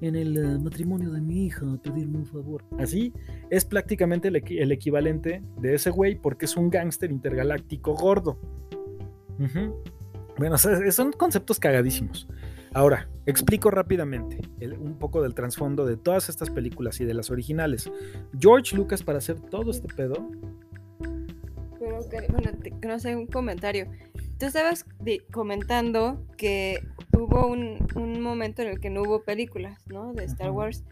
[0.01, 2.63] en el eh, matrimonio de mi hija a pedirme un favor.
[2.77, 3.13] Así
[3.49, 8.37] es prácticamente el, el equivalente de ese güey porque es un gángster intergaláctico gordo.
[10.41, 12.27] Bueno, son conceptos cagadísimos.
[12.73, 14.41] Ahora, explico rápidamente
[14.79, 17.91] un poco del trasfondo de todas estas películas y de las originales.
[18.39, 20.31] George Lucas, para hacer todo este pedo.
[21.79, 21.99] Pero,
[22.29, 22.51] bueno,
[22.81, 23.85] no sé, un comentario.
[24.39, 24.83] Tú estabas
[25.31, 26.79] comentando que
[27.15, 30.11] hubo un, momento en el que no hubo películas, ¿no?
[30.13, 30.83] De Star Wars.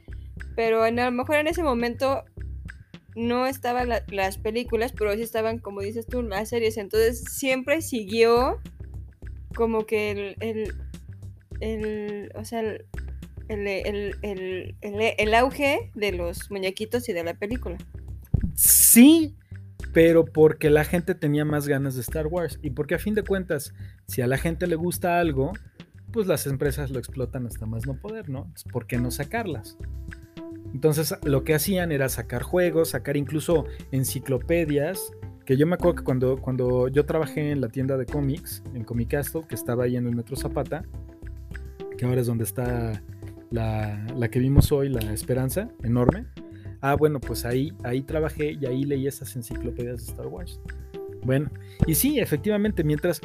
[0.56, 2.24] Pero a lo mejor en ese momento
[3.16, 6.78] no estaban las películas, pero sí estaban, como dices tú, las series.
[6.78, 8.60] Entonces siempre siguió
[9.56, 10.76] como que el, el,
[11.60, 12.84] el o sea, el,
[14.22, 17.78] el, auge de los muñequitos y de la película.
[18.54, 19.36] Sí,
[19.94, 23.24] pero porque la gente tenía más ganas de Star Wars y porque a fin de
[23.24, 23.74] cuentas,
[24.08, 25.54] si a la gente le gusta algo,
[26.12, 28.52] pues las empresas lo explotan hasta más no poder, ¿no?
[28.72, 29.78] ¿Por qué no sacarlas?
[30.74, 35.12] Entonces lo que hacían era sacar juegos, sacar incluso enciclopedias
[35.50, 38.84] que yo me acuerdo que cuando, cuando yo trabajé en la tienda de cómics, en
[38.84, 39.10] Comic
[39.48, 40.86] que estaba ahí en el Metro Zapata,
[41.98, 43.02] que ahora es donde está
[43.50, 46.28] la, la, que vimos hoy, la Esperanza, enorme.
[46.82, 50.60] Ah, bueno, pues ahí, ahí trabajé y ahí leí esas enciclopedias de Star Wars.
[51.24, 51.50] Bueno,
[51.88, 53.20] y sí, efectivamente, mientras,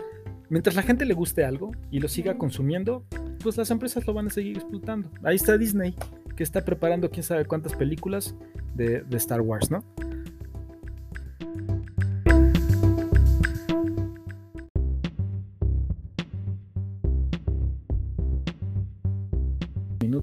[0.48, 3.04] mientras la gente le guste algo y lo siga consumiendo,
[3.42, 5.10] pues las empresas lo van a seguir explotando.
[5.24, 5.94] Ahí está Disney,
[6.36, 8.34] que está preparando quién sabe cuántas películas
[8.74, 9.84] de, de Star Wars, ¿no?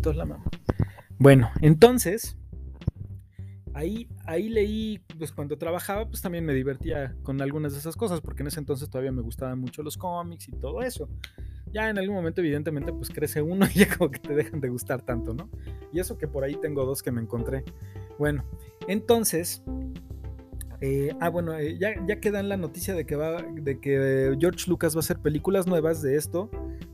[0.09, 0.43] La mamá.
[1.17, 2.37] Bueno, entonces,
[3.73, 8.21] ahí, ahí leí, pues cuando trabajaba, pues también me divertía con algunas de esas cosas,
[8.21, 11.09] porque en ese entonces todavía me gustaban mucho los cómics y todo eso.
[11.71, 14.69] Ya en algún momento, evidentemente, pues crece uno y ya como que te dejan de
[14.69, 15.49] gustar tanto, ¿no?
[15.93, 17.63] Y eso que por ahí tengo dos que me encontré.
[18.17, 18.43] Bueno,
[18.87, 19.63] entonces,
[20.81, 24.67] eh, ah, bueno, eh, ya, ya en la noticia de que, va, de que George
[24.67, 26.49] Lucas va a hacer películas nuevas de esto.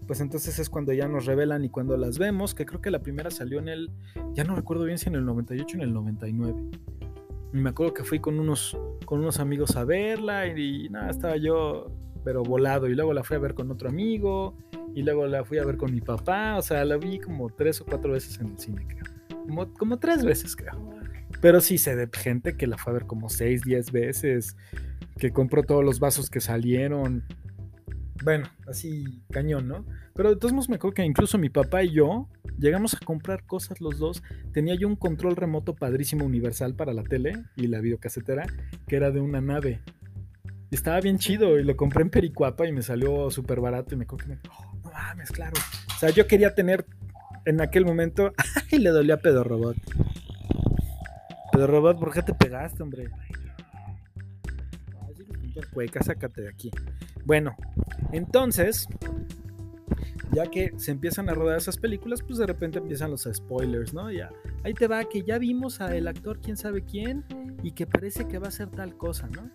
[0.05, 2.99] Pues entonces es cuando ya nos revelan y cuando las vemos, que creo que la
[2.99, 3.89] primera salió en el,
[4.33, 6.63] ya no recuerdo bien si en el 98 o en el 99.
[7.53, 11.37] Y me acuerdo que fui con unos, con unos amigos a verla y, nada, estaba
[11.37, 11.91] yo
[12.25, 14.57] pero volado y luego la fui a ver con otro amigo
[14.93, 17.79] y luego la fui a ver con mi papá, o sea, la vi como tres
[17.79, 19.73] o cuatro veces en el cine, creo.
[19.77, 20.96] Como tres veces, creo.
[21.41, 24.55] Pero sí sé de gente que la fue a ver como 6, 10 veces,
[25.17, 27.23] que compró todos los vasos que salieron.
[28.23, 29.85] Bueno, así cañón, ¿no?
[30.15, 33.45] Pero de todos modos me acuerdo que incluso mi papá y yo llegamos a comprar
[33.45, 34.23] cosas los dos.
[34.51, 38.47] Tenía yo un control remoto padrísimo universal para la tele y la videocasetera,
[38.87, 39.81] que era de una nave.
[40.69, 43.97] Y estaba bien chido y lo compré en Pericuapa y me salió súper barato y
[43.97, 44.39] me acuerdo que me...
[44.49, 45.53] Oh, no mames, claro.
[45.95, 46.85] O sea, yo quería tener
[47.45, 48.33] en aquel momento...
[48.71, 49.77] ¡Ay, le dolía a Pedo Robot!
[51.57, 53.09] Pedo Robot, ¿por qué te pegaste, hombre?
[55.73, 56.69] Cueca, sácate de aquí.
[57.25, 57.55] Bueno,
[58.11, 58.87] entonces,
[60.31, 64.11] ya que se empiezan a rodar esas películas, pues de repente empiezan los spoilers, ¿no?
[64.11, 64.29] Ya,
[64.63, 67.25] ahí te va, que ya vimos al actor quién sabe quién
[67.63, 69.49] y que parece que va a ser tal cosa, ¿no?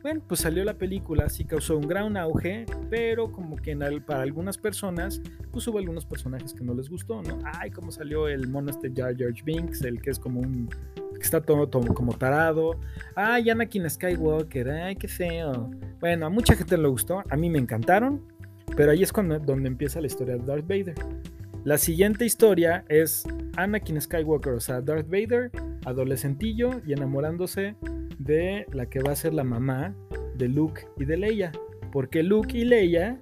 [0.00, 4.56] Bueno, pues salió la película, sí causó un gran auge, pero como que para algunas
[4.56, 7.40] personas, pues hubo algunos personajes que no les gustó, ¿no?
[7.44, 10.70] Ay, cómo salió el mono este Jar Jar Binks, el que es como un
[11.22, 12.78] está todo, como tarado.
[13.14, 15.70] Ay, Anakin Skywalker, ay, qué feo.
[16.00, 18.22] Bueno, a mucha gente le gustó, a mí me encantaron,
[18.76, 20.94] pero ahí es cuando, donde empieza la historia de Darth Vader.
[21.64, 23.24] La siguiente historia es
[23.56, 25.50] Anakin Skywalker, o sea, Darth Vader,
[25.84, 27.76] adolescentillo y enamorándose
[28.18, 29.94] de la que va a ser la mamá
[30.36, 31.52] de Luke y de Leia.
[31.92, 33.20] Porque Luke y Leia,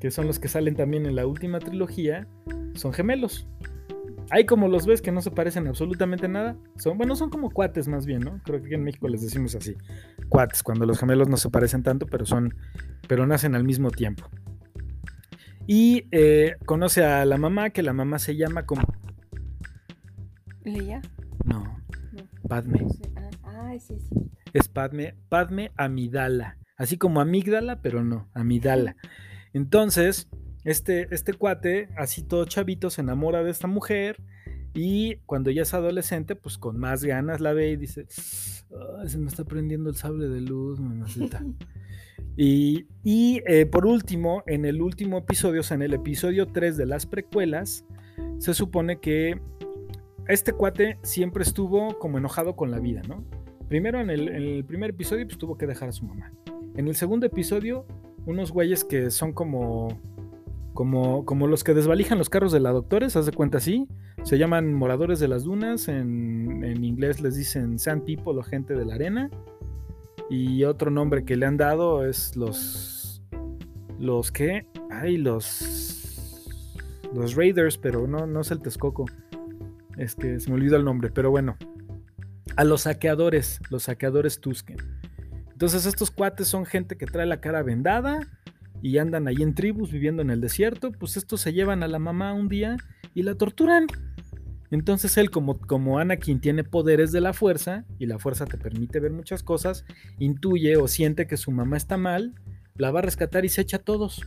[0.00, 2.26] que son los que salen también en la última trilogía,
[2.74, 3.46] son gemelos.
[4.34, 6.56] Hay como los ves que no se parecen absolutamente nada.
[6.78, 8.40] Son, bueno, son como cuates más bien, ¿no?
[8.44, 9.76] Creo que aquí en México les decimos así.
[10.30, 12.54] Cuates, cuando los gemelos no se parecen tanto, pero son.
[13.06, 14.30] pero nacen al mismo tiempo.
[15.66, 18.84] Y eh, conoce a la mamá, que la mamá se llama como.
[20.64, 21.02] ¿Leia?
[21.44, 21.78] No.
[22.48, 22.86] Padme.
[23.44, 23.98] Ah, sí,
[24.54, 26.56] Es Padme, Padme Amidala.
[26.78, 28.96] Así como amígdala, pero no, Amidala.
[29.52, 30.30] Entonces,
[30.64, 34.22] este, este cuate, así todo chavito, se enamora de esta mujer.
[34.74, 39.28] Y cuando ya es adolescente, pues con más ganas la ve y dice: Se me
[39.28, 41.44] está prendiendo el sable de luz, mamacita.
[42.36, 42.86] Y,
[43.46, 47.06] eh, por último, en el último episodio, o sea, en el episodio 3 de las
[47.06, 47.84] precuelas,
[48.38, 49.40] se supone que
[50.28, 53.24] este cuate siempre estuvo como enojado con la vida, ¿no?
[53.68, 56.32] Primero en el, primer episodio pues tuvo que dejar a su mamá.
[56.76, 57.86] En el segundo episodio,
[58.26, 59.88] unos güeyes que son como,
[60.74, 63.86] como, los que desvalijan los carros de la doctores, haz de cuenta así,
[64.22, 68.74] se llaman moradores de las dunas, en, en inglés les dicen sand people o gente
[68.74, 69.30] de la arena.
[70.30, 73.22] Y otro nombre que le han dado es los.
[73.98, 74.66] Los que.
[74.90, 76.40] Ay, los.
[77.12, 79.04] Los Raiders, pero no, no es el Texcoco.
[79.98, 81.56] Es que se me olvidó el nombre, pero bueno.
[82.56, 84.78] A los saqueadores, los saqueadores Tusken.
[85.52, 88.20] Entonces, estos cuates son gente que trae la cara vendada
[88.82, 90.92] y andan ahí en tribus viviendo en el desierto.
[90.92, 92.76] Pues estos se llevan a la mamá un día
[93.14, 93.86] y la torturan.
[94.70, 99.00] Entonces él, como, como Anakin tiene poderes de la fuerza, y la fuerza te permite
[99.00, 99.84] ver muchas cosas,
[100.18, 102.34] intuye o siente que su mamá está mal,
[102.76, 104.22] la va a rescatar y se echa a todos.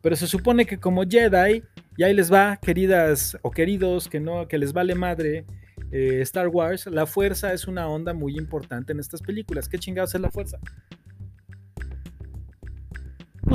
[0.00, 1.64] Pero se supone que como Jedi,
[1.96, 5.44] y ahí les va, queridas o queridos, que no, que les vale madre
[5.90, 9.68] eh, Star Wars, la fuerza es una onda muy importante en estas películas.
[9.68, 10.58] ¿Qué chingados es la fuerza?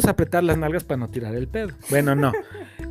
[0.02, 1.70] Pues apretar las nalgas para no tirar el pedo.
[1.90, 2.32] Bueno, no.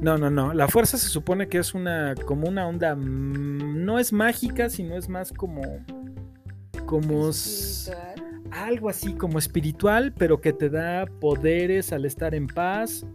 [0.00, 0.52] No, no, no.
[0.54, 4.96] La fuerza se supone que es una como una onda mm, no es mágica, sino
[4.96, 5.62] es más como
[6.86, 7.30] como
[8.50, 13.06] algo así como espiritual, pero que te da poderes al estar en paz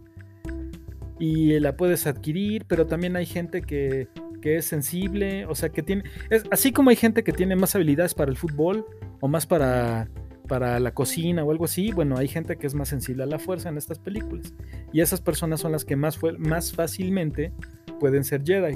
[1.19, 4.07] y la puedes adquirir, pero también hay gente que,
[4.41, 7.75] que es sensible, o sea, que tiene es, así como hay gente que tiene más
[7.75, 8.85] habilidades para el fútbol
[9.21, 10.09] o más para
[10.47, 13.39] para la cocina o algo así, bueno, hay gente que es más sensible a la
[13.39, 14.53] fuerza en estas películas.
[14.91, 17.51] Y esas personas son las que más, más fácilmente
[17.99, 18.75] pueden ser Jedi.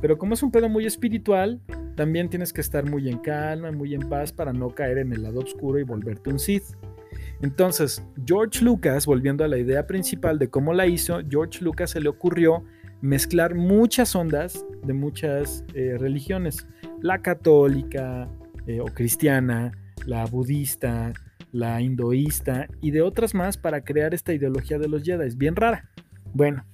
[0.00, 1.60] Pero como es un pedo muy espiritual,
[1.96, 5.22] también tienes que estar muy en calma, muy en paz para no caer en el
[5.22, 6.64] lado oscuro y volverte un Sith.
[7.42, 12.00] Entonces, George Lucas, volviendo a la idea principal de cómo la hizo, George Lucas se
[12.00, 12.64] le ocurrió
[13.00, 16.66] mezclar muchas ondas de muchas eh, religiones.
[17.00, 18.28] La católica
[18.66, 19.72] eh, o cristiana,
[20.06, 21.12] la budista,
[21.52, 25.26] la hinduista y de otras más para crear esta ideología de los Jedi.
[25.26, 25.90] Es bien rara.
[26.32, 26.64] Bueno,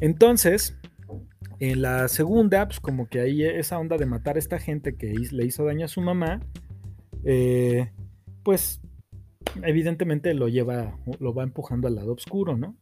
[0.00, 0.76] entonces,
[1.60, 5.14] en la segunda, pues como que ahí esa onda de matar a esta gente que
[5.30, 6.40] le hizo daño a su mamá,
[7.24, 7.90] eh,
[8.42, 8.80] pues
[9.62, 12.76] evidentemente lo lleva, lo va empujando al lado oscuro, ¿no?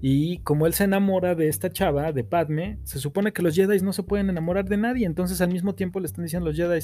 [0.00, 3.80] Y como él se enamora de esta chava, de Padme, se supone que los Jedi
[3.80, 5.06] no se pueden enamorar de nadie.
[5.06, 6.78] Entonces al mismo tiempo le están diciendo los Jedi,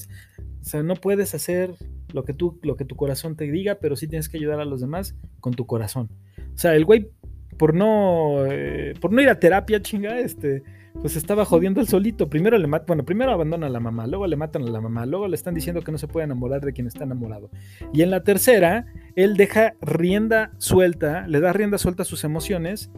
[0.60, 1.74] o sea, no puedes hacer
[2.12, 4.64] lo que, tú, lo que tu corazón te diga, pero sí tienes que ayudar a
[4.64, 6.10] los demás con tu corazón.
[6.54, 7.10] O sea, el güey,
[7.56, 10.62] por no, eh, por no ir a terapia, chinga, este,
[11.00, 12.28] pues estaba jodiendo el solito.
[12.28, 15.06] Primero le mata, bueno, primero abandona a la mamá, luego le matan a la mamá,
[15.06, 17.50] luego le están diciendo que no se puede enamorar de quien está enamorado.
[17.92, 18.86] Y en la tercera,
[19.16, 22.90] él deja rienda suelta, le da rienda suelta a sus emociones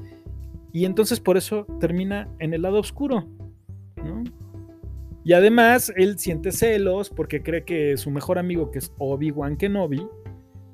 [0.73, 3.29] y entonces por eso termina en el lado oscuro.
[5.25, 10.07] Y además él siente celos porque cree que su mejor amigo, que es Obi-Wan Kenobi,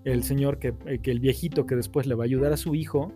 [0.04, 2.74] el señor que, eh, que el viejito que después le va a ayudar a su
[2.74, 3.12] hijo,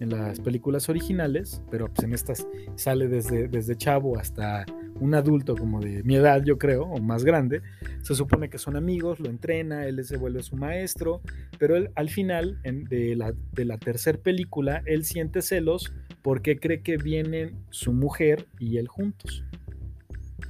[0.00, 4.64] en las películas originales, pero pues en estas sale desde, desde chavo hasta
[4.98, 7.62] un adulto como de mi edad, yo creo, o más grande.
[8.02, 11.20] Se supone que son amigos, lo entrena, él se vuelve su maestro,
[11.58, 15.92] pero él al final de la, de la tercera película, él siente celos
[16.22, 19.44] porque cree que vienen su mujer y él juntos.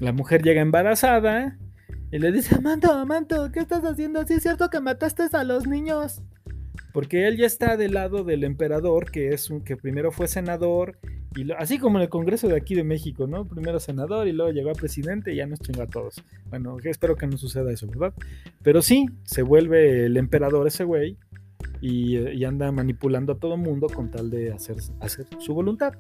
[0.01, 1.59] La mujer llega embarazada
[2.13, 4.27] y le dice, Amanto, Amanto, ¿qué estás haciendo?
[4.27, 6.23] ¿Sí es cierto que mataste a los niños?
[6.93, 10.99] Porque él ya está del lado del emperador, que es un que primero fue senador,
[11.37, 13.47] y así como en el Congreso de aquí de México, ¿no?
[13.47, 16.25] Primero senador y luego llegó a presidente y ya nos chinga a todos.
[16.49, 18.13] Bueno, espero que no suceda eso, ¿verdad?
[18.63, 21.17] Pero sí, se vuelve el emperador ese güey
[21.81, 24.79] y, anda manipulando a todo mundo con tal de hacer,
[25.39, 25.95] su voluntad.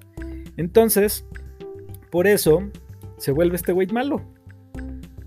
[0.56, 1.24] Entonces,
[2.10, 2.68] por eso
[3.16, 4.22] se vuelve este güey malo.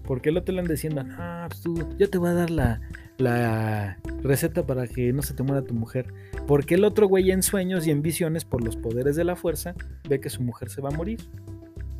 [0.05, 2.81] Porque el otro le anda diciendo, ah, pues tú, yo te voy a dar la,
[3.17, 6.13] la receta para que no se te muera tu mujer.
[6.47, 9.75] Porque el otro güey en sueños y en visiones por los poderes de la fuerza
[10.07, 11.19] ve que su mujer se va a morir.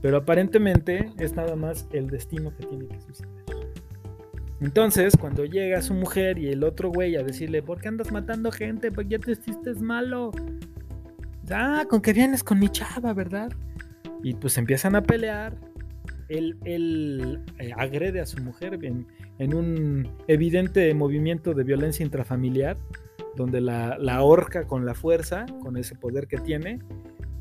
[0.02, 3.32] Pero aparentemente es nada más el destino que tiene que suceder.
[4.60, 8.52] Entonces, cuando llega su mujer y el otro güey a decirle, ¿por qué andas matando
[8.52, 8.92] gente?
[8.92, 10.32] ¿Por qué te hiciste malo?
[11.52, 13.52] Ah, con que vienes con mi chava, ¿verdad?
[14.24, 15.58] Y pues empiezan a pelear.
[16.30, 19.06] Él, él eh, agrede a su mujer en,
[19.44, 22.78] en un evidente movimiento de violencia intrafamiliar,
[23.36, 26.80] donde la, la ahorca con la fuerza, con ese poder que tiene,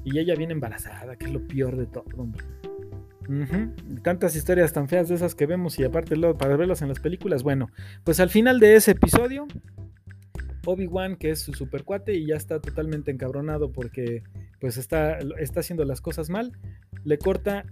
[0.04, 2.04] y ella viene embarazada, que es lo peor de todo.
[4.02, 7.42] Tantas historias tan feas de esas que vemos y aparte para verlas en las películas.
[7.42, 7.70] Bueno,
[8.04, 9.46] pues al final de ese episodio,
[10.66, 14.22] Obi-Wan, que es su super cuate y ya está totalmente encabronado porque
[14.60, 16.52] pues está, está haciendo las cosas mal,
[17.04, 17.64] le corta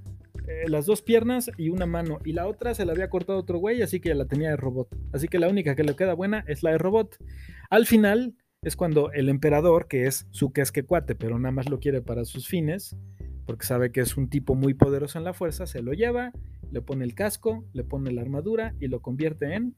[0.50, 2.18] eh, las dos piernas y una mano.
[2.24, 4.56] Y la otra se la había cortado otro güey, así que ya la tenía de
[4.56, 4.88] robot.
[5.12, 7.16] Así que la única que le queda buena es la de robot.
[7.70, 12.02] Al final es cuando el emperador, que es su cuate pero nada más lo quiere
[12.02, 12.96] para sus fines,
[13.46, 16.32] porque sabe que es un tipo muy poderoso en la fuerza, se lo lleva,
[16.70, 19.74] le pone el casco, le pone la armadura y lo convierte en...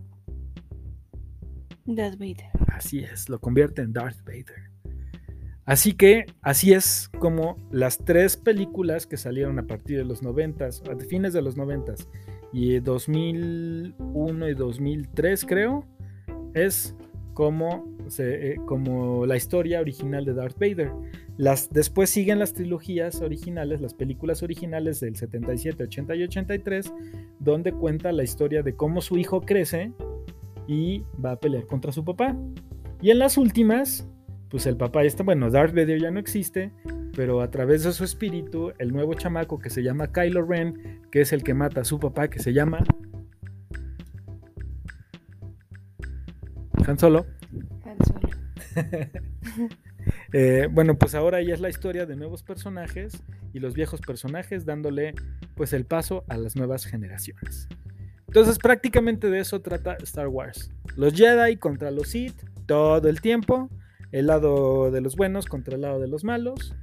[1.85, 2.49] Darth Vader.
[2.69, 4.72] Así es, lo convierte en Darth Vader.
[5.65, 10.67] Así que así es como las tres películas que salieron a partir de los 90,
[10.67, 10.71] a
[11.09, 11.95] fines de los 90
[12.53, 15.87] y 2001 y 2003 creo,
[16.55, 16.97] es
[17.33, 17.87] como,
[18.19, 20.91] eh, como la historia original de Darth Vader.
[21.39, 26.93] Las, después siguen las trilogías originales, las películas originales del 77, 80 y 83,
[27.39, 29.93] donde cuenta la historia de cómo su hijo crece
[30.67, 32.37] y va a pelear contra su papá.
[33.01, 34.07] Y en las últimas
[34.53, 36.71] pues el papá está, bueno, Darth Vader ya no existe,
[37.17, 41.23] pero a través de su espíritu, el nuevo chamaco que se llama Kylo Ren, que
[41.23, 42.85] es el que mata a su papá, que se llama
[46.87, 47.25] Han Solo.
[47.85, 48.29] Han Solo.
[50.35, 53.23] Eh, bueno, pues ahora ya es la historia de nuevos personajes
[53.53, 55.15] y los viejos personajes dándole
[55.55, 57.69] pues el paso a las nuevas generaciones.
[58.27, 60.73] Entonces prácticamente de eso trata Star Wars.
[60.97, 63.71] Los Jedi contra los Sith todo el tiempo
[64.13, 66.75] el lado de los buenos contra el lado de los malos.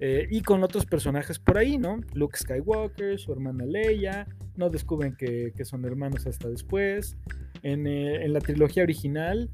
[0.00, 2.00] Eh, y con otros personajes por ahí, ¿no?
[2.12, 4.26] Luke Skywalker, su hermana Leia,
[4.56, 7.16] no descubren que, son hermanos hasta después.
[7.62, 9.48] En, eh, en, la trilogía original,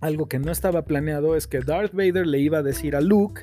[0.00, 3.42] algo que no estaba planeado es que Darth Vader le iba a decir a Luke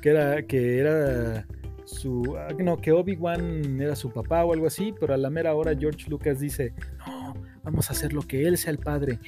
[0.00, 1.46] que era, que era
[1.84, 2.36] su.
[2.38, 5.76] Ah, no, que Obi-Wan era su papá o algo así, pero a la mera hora
[5.76, 6.74] George Lucas dice:
[7.62, 9.18] vamos a hacer lo que él sea el padre.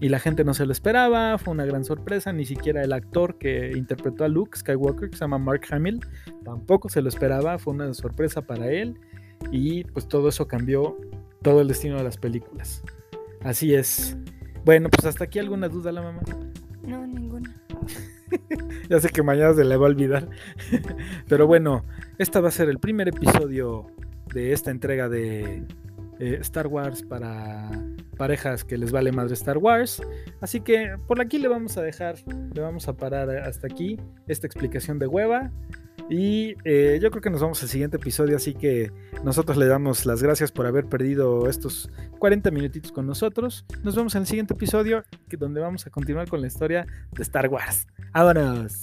[0.00, 3.36] Y la gente no se lo esperaba, fue una gran sorpresa, ni siquiera el actor
[3.38, 6.00] que interpretó a Luke Skywalker, que se llama Mark Hamill,
[6.44, 8.98] tampoco se lo esperaba, fue una sorpresa para él
[9.52, 10.96] y pues todo eso cambió
[11.42, 12.82] todo el destino de las películas.
[13.42, 14.16] Así es.
[14.64, 16.22] Bueno, pues hasta aquí alguna duda la mamá.
[16.82, 17.54] No, ninguna.
[18.88, 20.28] ya sé que mañana se le va a olvidar.
[21.28, 21.84] Pero bueno,
[22.18, 23.86] este va a ser el primer episodio
[24.32, 25.64] de esta entrega de
[26.20, 27.70] eh, Star Wars para
[28.16, 30.02] parejas que les vale madre Star Wars.
[30.40, 32.16] Así que por aquí le vamos a dejar,
[32.54, 35.50] le vamos a parar hasta aquí esta explicación de hueva.
[36.10, 38.90] Y eh, yo creo que nos vamos al siguiente episodio, así que
[39.24, 43.66] nosotros le damos las gracias por haber perdido estos 40 minutitos con nosotros.
[43.82, 45.04] Nos vemos en el siguiente episodio,
[45.38, 47.86] donde vamos a continuar con la historia de Star Wars.
[48.14, 48.82] ¡Vámonos!